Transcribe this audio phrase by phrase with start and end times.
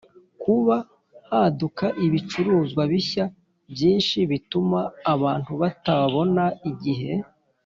[0.41, 0.75] Kuba
[1.29, 3.25] haduka ibicuruzwa bishya
[3.73, 4.79] byinshi bituma
[5.13, 7.11] abantu batabona igihe